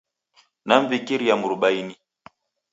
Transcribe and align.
Namw'ikiria 0.67 1.35
Mrubaini. 1.37 1.95